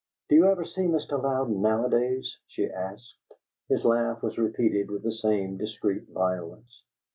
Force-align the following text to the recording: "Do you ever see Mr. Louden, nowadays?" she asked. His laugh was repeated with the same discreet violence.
"Do 0.29 0.35
you 0.35 0.47
ever 0.47 0.65
see 0.65 0.81
Mr. 0.81 1.21
Louden, 1.21 1.61
nowadays?" 1.61 2.35
she 2.47 2.67
asked. 2.71 3.13
His 3.69 3.85
laugh 3.85 4.23
was 4.23 4.39
repeated 4.39 4.89
with 4.89 5.03
the 5.03 5.11
same 5.13 5.57
discreet 5.57 6.09
violence. 6.09 6.81